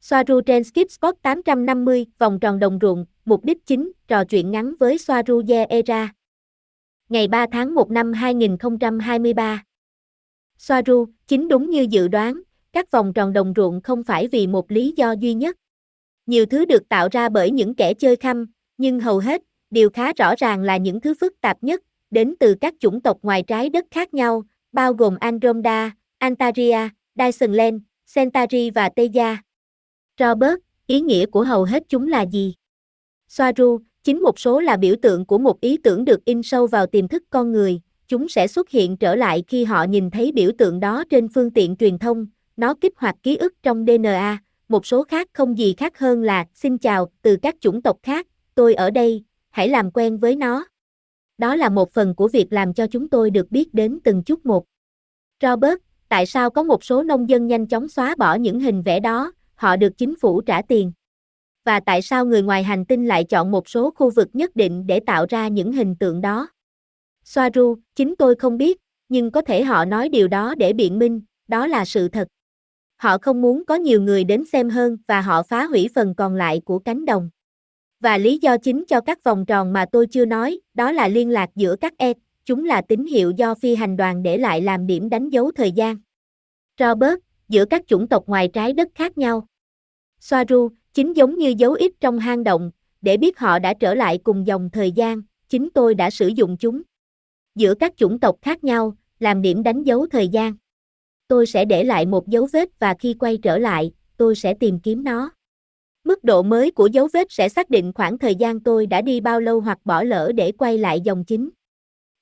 Soaru 0.00 0.40
trên 0.40 0.64
Skip 0.64 0.90
Spot 0.90 1.14
850, 1.22 2.06
vòng 2.18 2.40
tròn 2.40 2.58
đồng 2.58 2.78
ruộng, 2.82 3.04
mục 3.24 3.44
đích 3.44 3.66
chính, 3.66 3.92
trò 4.08 4.24
chuyện 4.24 4.50
ngắn 4.50 4.74
với 4.80 4.98
Soaru 4.98 5.42
Ye 5.48 5.64
Era. 5.64 6.12
Ngày 7.08 7.28
3 7.28 7.46
tháng 7.52 7.74
1 7.74 7.90
năm 7.90 8.12
2023. 8.12 9.64
Soaru, 10.58 11.06
chính 11.26 11.48
đúng 11.48 11.70
như 11.70 11.86
dự 11.90 12.08
đoán, 12.08 12.42
các 12.72 12.90
vòng 12.90 13.12
tròn 13.12 13.32
đồng 13.32 13.52
ruộng 13.56 13.80
không 13.80 14.04
phải 14.04 14.26
vì 14.26 14.46
một 14.46 14.70
lý 14.70 14.94
do 14.96 15.12
duy 15.12 15.34
nhất. 15.34 15.56
Nhiều 16.26 16.46
thứ 16.46 16.64
được 16.64 16.88
tạo 16.88 17.08
ra 17.12 17.28
bởi 17.28 17.50
những 17.50 17.74
kẻ 17.74 17.94
chơi 17.94 18.16
khăm, 18.16 18.46
nhưng 18.78 19.00
hầu 19.00 19.18
hết, 19.18 19.42
điều 19.70 19.90
khá 19.90 20.12
rõ 20.12 20.34
ràng 20.38 20.60
là 20.60 20.76
những 20.76 21.00
thứ 21.00 21.14
phức 21.20 21.40
tạp 21.40 21.64
nhất, 21.64 21.82
đến 22.10 22.34
từ 22.40 22.54
các 22.60 22.74
chủng 22.80 23.00
tộc 23.00 23.18
ngoài 23.22 23.42
trái 23.42 23.68
đất 23.68 23.84
khác 23.90 24.14
nhau, 24.14 24.42
bao 24.72 24.92
gồm 24.92 25.16
Andromeda, 25.20 25.90
Antaria, 26.18 26.88
Dyson 27.14 27.52
Land, 27.52 27.82
Centauri 28.14 28.70
và 28.70 28.90
Teja. 28.96 29.36
Robert, 30.20 30.58
ý 30.86 31.00
nghĩa 31.00 31.26
của 31.26 31.42
hầu 31.42 31.64
hết 31.64 31.82
chúng 31.88 32.08
là 32.08 32.22
gì? 32.22 32.54
Soaru, 33.28 33.78
chính 34.04 34.22
một 34.22 34.38
số 34.38 34.60
là 34.60 34.76
biểu 34.76 34.94
tượng 35.02 35.26
của 35.26 35.38
một 35.38 35.60
ý 35.60 35.76
tưởng 35.76 36.04
được 36.04 36.24
in 36.24 36.42
sâu 36.42 36.66
vào 36.66 36.86
tiềm 36.86 37.08
thức 37.08 37.22
con 37.30 37.52
người, 37.52 37.80
chúng 38.08 38.28
sẽ 38.28 38.46
xuất 38.46 38.70
hiện 38.70 38.96
trở 38.96 39.14
lại 39.14 39.44
khi 39.46 39.64
họ 39.64 39.84
nhìn 39.84 40.10
thấy 40.10 40.32
biểu 40.32 40.50
tượng 40.58 40.80
đó 40.80 41.04
trên 41.10 41.28
phương 41.28 41.50
tiện 41.50 41.76
truyền 41.76 41.98
thông, 41.98 42.26
nó 42.56 42.74
kích 42.80 42.92
hoạt 42.96 43.16
ký 43.22 43.36
ức 43.36 43.54
trong 43.62 43.84
DNA, 43.86 44.38
một 44.68 44.86
số 44.86 45.02
khác 45.02 45.28
không 45.32 45.58
gì 45.58 45.74
khác 45.78 45.98
hơn 45.98 46.22
là 46.22 46.44
xin 46.54 46.78
chào 46.78 47.08
từ 47.22 47.36
các 47.42 47.56
chủng 47.60 47.82
tộc 47.82 47.96
khác, 48.02 48.26
tôi 48.54 48.74
ở 48.74 48.90
đây, 48.90 49.24
hãy 49.50 49.68
làm 49.68 49.90
quen 49.90 50.18
với 50.18 50.36
nó. 50.36 50.64
Đó 51.38 51.56
là 51.56 51.68
một 51.68 51.92
phần 51.92 52.14
của 52.14 52.28
việc 52.28 52.52
làm 52.52 52.74
cho 52.74 52.86
chúng 52.86 53.08
tôi 53.08 53.30
được 53.30 53.50
biết 53.50 53.74
đến 53.74 53.98
từng 54.04 54.22
chút 54.22 54.46
một. 54.46 54.64
Robert, 55.42 55.78
tại 56.08 56.26
sao 56.26 56.50
có 56.50 56.62
một 56.62 56.84
số 56.84 57.02
nông 57.02 57.28
dân 57.28 57.46
nhanh 57.46 57.66
chóng 57.66 57.88
xóa 57.88 58.14
bỏ 58.18 58.34
những 58.34 58.60
hình 58.60 58.82
vẽ 58.82 59.00
đó, 59.00 59.32
họ 59.60 59.76
được 59.76 59.98
chính 59.98 60.14
phủ 60.16 60.40
trả 60.40 60.62
tiền? 60.62 60.92
Và 61.64 61.80
tại 61.80 62.02
sao 62.02 62.24
người 62.24 62.42
ngoài 62.42 62.62
hành 62.62 62.84
tinh 62.84 63.06
lại 63.06 63.24
chọn 63.24 63.50
một 63.50 63.68
số 63.68 63.90
khu 63.90 64.10
vực 64.10 64.28
nhất 64.32 64.56
định 64.56 64.86
để 64.86 65.00
tạo 65.00 65.26
ra 65.28 65.48
những 65.48 65.72
hình 65.72 65.96
tượng 65.96 66.20
đó? 66.20 66.48
Soaru, 67.24 67.76
chính 67.94 68.16
tôi 68.16 68.34
không 68.34 68.58
biết, 68.58 68.78
nhưng 69.08 69.30
có 69.30 69.40
thể 69.40 69.62
họ 69.62 69.84
nói 69.84 70.08
điều 70.08 70.28
đó 70.28 70.54
để 70.54 70.72
biện 70.72 70.98
minh, 70.98 71.20
đó 71.48 71.66
là 71.66 71.84
sự 71.84 72.08
thật. 72.08 72.28
Họ 72.96 73.18
không 73.18 73.42
muốn 73.42 73.64
có 73.64 73.74
nhiều 73.74 74.02
người 74.02 74.24
đến 74.24 74.44
xem 74.52 74.70
hơn 74.70 74.96
và 75.08 75.20
họ 75.20 75.42
phá 75.42 75.64
hủy 75.64 75.88
phần 75.94 76.14
còn 76.14 76.34
lại 76.34 76.60
của 76.64 76.78
cánh 76.78 77.04
đồng. 77.04 77.30
Và 78.00 78.18
lý 78.18 78.38
do 78.38 78.56
chính 78.56 78.84
cho 78.88 79.00
các 79.00 79.24
vòng 79.24 79.46
tròn 79.46 79.72
mà 79.72 79.84
tôi 79.92 80.06
chưa 80.06 80.24
nói, 80.24 80.60
đó 80.74 80.92
là 80.92 81.08
liên 81.08 81.30
lạc 81.30 81.50
giữa 81.54 81.76
các 81.76 81.92
e, 81.98 82.12
chúng 82.44 82.64
là 82.64 82.82
tín 82.88 83.04
hiệu 83.04 83.30
do 83.30 83.54
phi 83.54 83.74
hành 83.74 83.96
đoàn 83.96 84.22
để 84.22 84.38
lại 84.38 84.60
làm 84.60 84.86
điểm 84.86 85.08
đánh 85.08 85.28
dấu 85.28 85.52
thời 85.52 85.72
gian. 85.72 85.96
Robert, 86.78 87.18
giữa 87.48 87.64
các 87.64 87.82
chủng 87.86 88.08
tộc 88.08 88.26
ngoài 88.26 88.48
trái 88.52 88.72
đất 88.72 88.88
khác 88.94 89.18
nhau. 89.18 89.46
Soaru, 90.20 90.68
chính 90.94 91.16
giống 91.16 91.38
như 91.38 91.54
dấu 91.58 91.72
ít 91.72 91.92
trong 92.00 92.18
hang 92.18 92.44
động, 92.44 92.70
để 93.02 93.16
biết 93.16 93.38
họ 93.38 93.58
đã 93.58 93.74
trở 93.74 93.94
lại 93.94 94.18
cùng 94.18 94.46
dòng 94.46 94.70
thời 94.70 94.92
gian, 94.92 95.22
chính 95.48 95.68
tôi 95.74 95.94
đã 95.94 96.10
sử 96.10 96.28
dụng 96.28 96.56
chúng. 96.56 96.82
Giữa 97.54 97.74
các 97.74 97.96
chủng 97.96 98.20
tộc 98.20 98.36
khác 98.42 98.64
nhau, 98.64 98.96
làm 99.18 99.42
điểm 99.42 99.62
đánh 99.62 99.82
dấu 99.82 100.06
thời 100.06 100.28
gian. 100.28 100.54
Tôi 101.28 101.46
sẽ 101.46 101.64
để 101.64 101.84
lại 101.84 102.06
một 102.06 102.28
dấu 102.28 102.48
vết 102.52 102.68
và 102.78 102.94
khi 102.98 103.14
quay 103.14 103.36
trở 103.36 103.58
lại, 103.58 103.92
tôi 104.16 104.34
sẽ 104.34 104.54
tìm 104.54 104.80
kiếm 104.80 105.04
nó. 105.04 105.30
Mức 106.04 106.24
độ 106.24 106.42
mới 106.42 106.70
của 106.70 106.86
dấu 106.86 107.08
vết 107.12 107.26
sẽ 107.30 107.48
xác 107.48 107.70
định 107.70 107.92
khoảng 107.92 108.18
thời 108.18 108.34
gian 108.34 108.60
tôi 108.60 108.86
đã 108.86 109.02
đi 109.02 109.20
bao 109.20 109.40
lâu 109.40 109.60
hoặc 109.60 109.78
bỏ 109.84 110.02
lỡ 110.02 110.32
để 110.34 110.52
quay 110.52 110.78
lại 110.78 111.00
dòng 111.00 111.24
chính. 111.24 111.50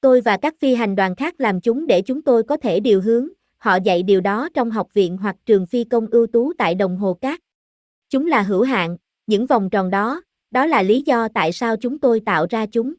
Tôi 0.00 0.20
và 0.20 0.36
các 0.36 0.54
phi 0.60 0.74
hành 0.74 0.96
đoàn 0.96 1.14
khác 1.14 1.34
làm 1.38 1.60
chúng 1.60 1.86
để 1.86 2.02
chúng 2.02 2.22
tôi 2.22 2.42
có 2.42 2.56
thể 2.56 2.80
điều 2.80 3.00
hướng, 3.00 3.28
họ 3.56 3.76
dạy 3.84 4.02
điều 4.02 4.20
đó 4.20 4.48
trong 4.54 4.70
học 4.70 4.94
viện 4.94 5.16
hoặc 5.16 5.36
trường 5.46 5.66
phi 5.66 5.84
công 5.84 6.06
ưu 6.10 6.26
tú 6.26 6.52
tại 6.58 6.74
đồng 6.74 6.96
hồ 6.96 7.14
cát. 7.14 7.40
Chúng 8.10 8.26
là 8.26 8.42
hữu 8.42 8.62
hạn, 8.62 8.96
những 9.26 9.46
vòng 9.46 9.70
tròn 9.70 9.90
đó, 9.90 10.22
đó 10.50 10.66
là 10.66 10.82
lý 10.82 11.02
do 11.06 11.28
tại 11.28 11.52
sao 11.52 11.76
chúng 11.76 11.98
tôi 11.98 12.20
tạo 12.20 12.46
ra 12.50 12.66
chúng. 12.66 12.94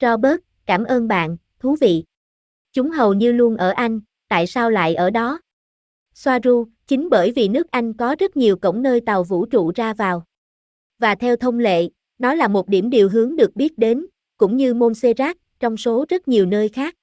Robert, 0.00 0.40
cảm 0.66 0.84
ơn 0.84 1.08
bạn, 1.08 1.36
thú 1.58 1.76
vị. 1.80 2.04
Chúng 2.72 2.90
hầu 2.90 3.14
như 3.14 3.32
luôn 3.32 3.56
ở 3.56 3.70
Anh, 3.70 4.00
tại 4.28 4.46
sao 4.46 4.70
lại 4.70 4.94
ở 4.94 5.10
đó? 5.10 5.40
Soaru, 6.14 6.66
chính 6.86 7.08
bởi 7.10 7.32
vì 7.32 7.48
nước 7.48 7.70
Anh 7.70 7.92
có 7.92 8.16
rất 8.18 8.36
nhiều 8.36 8.56
cổng 8.56 8.82
nơi 8.82 9.00
tàu 9.00 9.24
vũ 9.24 9.46
trụ 9.46 9.72
ra 9.74 9.94
vào. 9.94 10.24
Và 10.98 11.14
theo 11.14 11.36
thông 11.36 11.58
lệ, 11.58 11.88
nó 12.18 12.34
là 12.34 12.48
một 12.48 12.68
điểm 12.68 12.90
điều 12.90 13.08
hướng 13.08 13.36
được 13.36 13.56
biết 13.56 13.78
đến, 13.78 14.06
cũng 14.36 14.56
như 14.56 14.74
Montserrat, 14.74 15.36
trong 15.60 15.76
số 15.76 16.04
rất 16.08 16.28
nhiều 16.28 16.46
nơi 16.46 16.68
khác. 16.68 16.94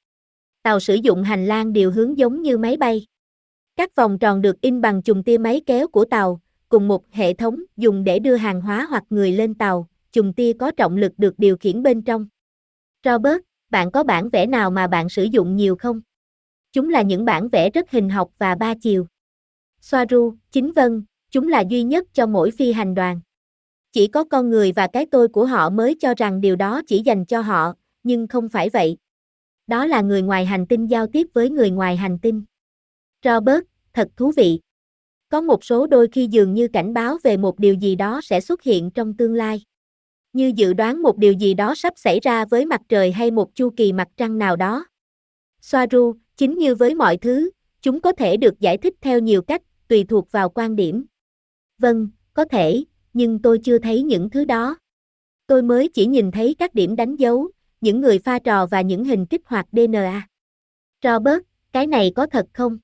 Tàu 0.63 0.79
sử 0.79 0.95
dụng 0.95 1.23
hành 1.23 1.45
lang 1.45 1.73
điều 1.73 1.91
hướng 1.91 2.17
giống 2.17 2.41
như 2.41 2.57
máy 2.57 2.77
bay. 2.77 3.05
Các 3.75 3.95
vòng 3.95 4.19
tròn 4.19 4.41
được 4.41 4.61
in 4.61 4.81
bằng 4.81 5.01
chùm 5.01 5.23
tia 5.23 5.37
máy 5.37 5.61
kéo 5.65 5.87
của 5.87 6.05
tàu, 6.05 6.41
cùng 6.73 6.87
một 6.87 7.03
hệ 7.11 7.33
thống 7.33 7.63
dùng 7.77 8.03
để 8.03 8.19
đưa 8.19 8.35
hàng 8.35 8.61
hóa 8.61 8.87
hoặc 8.89 9.03
người 9.09 9.31
lên 9.31 9.53
tàu, 9.53 9.87
chùm 10.11 10.33
tia 10.33 10.53
có 10.53 10.71
trọng 10.71 10.97
lực 10.97 11.11
được 11.17 11.33
điều 11.37 11.57
khiển 11.57 11.83
bên 11.83 12.01
trong. 12.01 12.27
Robert, 13.05 13.37
bạn 13.69 13.91
có 13.91 14.03
bản 14.03 14.29
vẽ 14.29 14.45
nào 14.45 14.71
mà 14.71 14.87
bạn 14.87 15.09
sử 15.09 15.23
dụng 15.23 15.55
nhiều 15.55 15.75
không? 15.75 16.01
Chúng 16.71 16.89
là 16.89 17.01
những 17.01 17.25
bản 17.25 17.49
vẽ 17.49 17.69
rất 17.69 17.91
hình 17.91 18.09
học 18.09 18.29
và 18.37 18.55
ba 18.55 18.73
chiều. 18.81 19.07
Soaru, 19.81 20.35
chính 20.51 20.71
vân, 20.71 21.03
chúng 21.31 21.47
là 21.47 21.63
duy 21.69 21.83
nhất 21.83 22.07
cho 22.13 22.25
mỗi 22.25 22.51
phi 22.51 22.71
hành 22.71 22.95
đoàn. 22.95 23.21
Chỉ 23.91 24.07
có 24.07 24.23
con 24.23 24.49
người 24.49 24.71
và 24.71 24.87
cái 24.87 25.05
tôi 25.05 25.27
của 25.27 25.45
họ 25.45 25.69
mới 25.69 25.95
cho 25.99 26.13
rằng 26.17 26.41
điều 26.41 26.55
đó 26.55 26.81
chỉ 26.87 27.01
dành 27.05 27.25
cho 27.25 27.41
họ, 27.41 27.73
nhưng 28.03 28.27
không 28.27 28.49
phải 28.49 28.69
vậy. 28.69 28.97
Đó 29.67 29.85
là 29.85 30.01
người 30.01 30.21
ngoài 30.21 30.45
hành 30.45 30.67
tinh 30.67 30.87
giao 30.87 31.07
tiếp 31.07 31.27
với 31.33 31.49
người 31.49 31.69
ngoài 31.69 31.97
hành 31.97 32.19
tinh. 32.19 32.43
Robert, 33.23 33.63
thật 33.93 34.09
thú 34.17 34.31
vị. 34.37 34.59
Có 35.33 35.41
một 35.41 35.63
số 35.63 35.87
đôi 35.87 36.07
khi 36.11 36.27
dường 36.31 36.53
như 36.53 36.67
cảnh 36.67 36.93
báo 36.93 37.17
về 37.23 37.37
một 37.37 37.59
điều 37.59 37.73
gì 37.73 37.95
đó 37.95 38.21
sẽ 38.23 38.39
xuất 38.39 38.63
hiện 38.63 38.91
trong 38.91 39.17
tương 39.17 39.33
lai. 39.33 39.61
Như 40.33 40.51
dự 40.55 40.73
đoán 40.73 41.01
một 41.01 41.17
điều 41.17 41.33
gì 41.33 41.53
đó 41.53 41.75
sắp 41.75 41.93
xảy 41.95 42.19
ra 42.19 42.45
với 42.45 42.65
mặt 42.65 42.81
trời 42.89 43.11
hay 43.11 43.31
một 43.31 43.55
chu 43.55 43.69
kỳ 43.69 43.93
mặt 43.93 44.07
trăng 44.17 44.37
nào 44.37 44.55
đó. 44.55 44.85
Soaru, 45.61 46.13
chính 46.37 46.57
như 46.57 46.75
với 46.75 46.95
mọi 46.95 47.17
thứ, 47.17 47.49
chúng 47.81 48.01
có 48.01 48.11
thể 48.11 48.37
được 48.37 48.59
giải 48.59 48.77
thích 48.77 48.93
theo 49.01 49.19
nhiều 49.19 49.41
cách, 49.41 49.61
tùy 49.87 50.03
thuộc 50.09 50.31
vào 50.31 50.49
quan 50.49 50.75
điểm. 50.75 51.05
Vâng, 51.77 52.09
có 52.33 52.45
thể, 52.45 52.83
nhưng 53.13 53.41
tôi 53.41 53.59
chưa 53.63 53.77
thấy 53.77 54.03
những 54.03 54.29
thứ 54.29 54.45
đó. 54.45 54.77
Tôi 55.47 55.61
mới 55.61 55.89
chỉ 55.93 56.05
nhìn 56.05 56.31
thấy 56.31 56.55
các 56.59 56.73
điểm 56.73 56.95
đánh 56.95 57.15
dấu, 57.15 57.49
những 57.81 58.01
người 58.01 58.19
pha 58.19 58.39
trò 58.39 58.65
và 58.65 58.81
những 58.81 59.03
hình 59.03 59.25
kích 59.25 59.41
hoạt 59.45 59.65
DNA. 59.71 60.27
Robert, 61.03 61.41
cái 61.71 61.87
này 61.87 62.11
có 62.15 62.25
thật 62.25 62.45
không? 62.53 62.77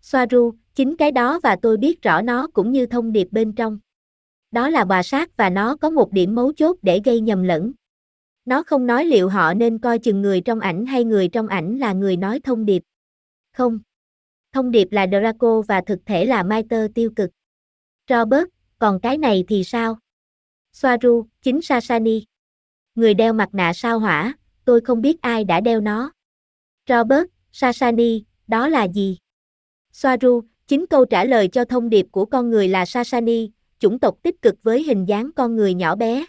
Soaru, 0.00 0.54
chính 0.74 0.96
cái 0.96 1.12
đó 1.12 1.40
và 1.42 1.56
tôi 1.62 1.76
biết 1.76 2.02
rõ 2.02 2.22
nó 2.22 2.46
cũng 2.52 2.72
như 2.72 2.86
thông 2.86 3.12
điệp 3.12 3.28
bên 3.30 3.52
trong. 3.52 3.78
Đó 4.50 4.68
là 4.68 4.84
bà 4.84 5.02
sát 5.02 5.36
và 5.36 5.50
nó 5.50 5.76
có 5.76 5.90
một 5.90 6.12
điểm 6.12 6.34
mấu 6.34 6.52
chốt 6.52 6.76
để 6.82 7.00
gây 7.04 7.20
nhầm 7.20 7.42
lẫn. 7.42 7.72
Nó 8.44 8.62
không 8.62 8.86
nói 8.86 9.04
liệu 9.04 9.28
họ 9.28 9.54
nên 9.54 9.78
coi 9.78 9.98
chừng 9.98 10.22
người 10.22 10.40
trong 10.40 10.60
ảnh 10.60 10.86
hay 10.86 11.04
người 11.04 11.28
trong 11.28 11.48
ảnh 11.48 11.78
là 11.78 11.92
người 11.92 12.16
nói 12.16 12.40
thông 12.40 12.64
điệp. 12.64 12.82
Không. 13.56 13.78
Thông 14.52 14.70
điệp 14.70 14.88
là 14.90 15.06
Draco 15.06 15.62
và 15.62 15.80
thực 15.86 15.98
thể 16.06 16.26
là 16.26 16.42
Maiter 16.42 16.90
tiêu 16.94 17.10
cực. 17.16 17.30
Robert, 18.08 18.44
còn 18.78 19.00
cái 19.00 19.18
này 19.18 19.44
thì 19.48 19.64
sao? 19.64 19.98
Soaru, 20.72 21.26
chính 21.42 21.62
Sasani. 21.62 22.24
Người 22.94 23.14
đeo 23.14 23.32
mặt 23.32 23.48
nạ 23.52 23.72
sao 23.72 23.98
hỏa, 23.98 24.34
tôi 24.64 24.80
không 24.80 25.02
biết 25.02 25.22
ai 25.22 25.44
đã 25.44 25.60
đeo 25.60 25.80
nó. 25.80 26.12
Robert, 26.88 27.26
Sasani, 27.52 28.24
đó 28.46 28.68
là 28.68 28.88
gì? 28.88 29.18
Soaru, 29.92 30.42
chính 30.66 30.86
câu 30.86 31.04
trả 31.04 31.24
lời 31.24 31.48
cho 31.48 31.64
thông 31.64 31.88
điệp 31.88 32.06
của 32.10 32.24
con 32.24 32.50
người 32.50 32.68
là 32.68 32.84
Sasani, 32.84 33.50
chủng 33.78 33.98
tộc 33.98 34.16
tích 34.22 34.42
cực 34.42 34.62
với 34.62 34.82
hình 34.82 35.04
dáng 35.04 35.30
con 35.36 35.56
người 35.56 35.74
nhỏ 35.74 35.96
bé. 35.96 36.26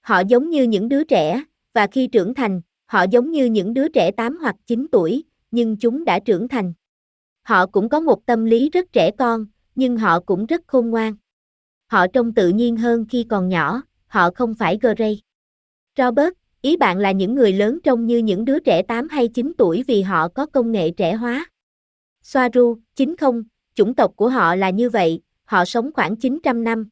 Họ 0.00 0.20
giống 0.20 0.50
như 0.50 0.62
những 0.62 0.88
đứa 0.88 1.04
trẻ, 1.04 1.44
và 1.72 1.86
khi 1.86 2.06
trưởng 2.06 2.34
thành, 2.34 2.60
họ 2.86 3.02
giống 3.10 3.30
như 3.30 3.44
những 3.44 3.74
đứa 3.74 3.88
trẻ 3.88 4.10
8 4.10 4.38
hoặc 4.38 4.56
9 4.66 4.86
tuổi, 4.92 5.24
nhưng 5.50 5.76
chúng 5.76 6.04
đã 6.04 6.18
trưởng 6.18 6.48
thành. 6.48 6.72
Họ 7.42 7.66
cũng 7.66 7.88
có 7.88 8.00
một 8.00 8.26
tâm 8.26 8.44
lý 8.44 8.70
rất 8.70 8.92
trẻ 8.92 9.10
con, 9.18 9.46
nhưng 9.74 9.96
họ 9.96 10.20
cũng 10.20 10.46
rất 10.46 10.62
khôn 10.66 10.90
ngoan. 10.90 11.14
Họ 11.86 12.06
trông 12.06 12.34
tự 12.34 12.48
nhiên 12.48 12.76
hơn 12.76 13.04
khi 13.08 13.24
còn 13.24 13.48
nhỏ, 13.48 13.82
họ 14.06 14.30
không 14.34 14.54
phải 14.54 14.78
Grey. 14.82 15.20
Robert, 15.98 16.32
ý 16.62 16.76
bạn 16.76 16.98
là 16.98 17.12
những 17.12 17.34
người 17.34 17.52
lớn 17.52 17.78
trông 17.84 18.06
như 18.06 18.18
những 18.18 18.44
đứa 18.44 18.58
trẻ 18.58 18.82
8 18.82 19.08
hay 19.08 19.28
9 19.28 19.52
tuổi 19.58 19.84
vì 19.86 20.02
họ 20.02 20.28
có 20.28 20.46
công 20.46 20.72
nghệ 20.72 20.90
trẻ 20.90 21.14
hóa. 21.14 21.46
Soaru, 22.22 22.78
chính 22.96 23.16
không, 23.16 23.42
chủng 23.74 23.94
tộc 23.94 24.12
của 24.16 24.28
họ 24.28 24.54
là 24.54 24.70
như 24.70 24.90
vậy, 24.90 25.20
họ 25.44 25.64
sống 25.64 25.90
khoảng 25.94 26.16
900 26.16 26.64
năm. 26.64 26.88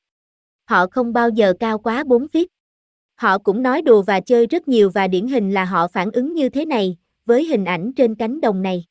Họ 0.64 0.86
không 0.86 1.12
bao 1.12 1.28
giờ 1.28 1.54
cao 1.60 1.78
quá 1.78 2.04
4 2.04 2.26
feet. 2.26 2.46
Họ 3.14 3.38
cũng 3.38 3.62
nói 3.62 3.82
đùa 3.82 4.02
và 4.02 4.20
chơi 4.20 4.46
rất 4.46 4.68
nhiều 4.68 4.90
và 4.90 5.08
điển 5.08 5.26
hình 5.26 5.50
là 5.50 5.64
họ 5.64 5.88
phản 5.88 6.10
ứng 6.10 6.34
như 6.34 6.48
thế 6.48 6.64
này, 6.64 6.96
với 7.26 7.44
hình 7.44 7.64
ảnh 7.64 7.92
trên 7.92 8.14
cánh 8.14 8.40
đồng 8.40 8.62
này. 8.62 8.84